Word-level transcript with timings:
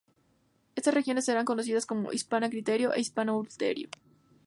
Estas 0.75 0.95
regiones 0.95 1.25
serán 1.25 1.45
conocidas 1.45 1.85
como 1.85 2.11
Hispania 2.11 2.49
Citerior 2.49 2.95
e 2.97 3.01
Hispania 3.01 3.33
Ulterior. 3.33 3.91